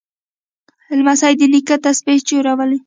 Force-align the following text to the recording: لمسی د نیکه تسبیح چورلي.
لمسی 0.97 1.33
د 1.39 1.41
نیکه 1.53 1.75
تسبیح 1.85 2.19
چورلي. 2.27 2.77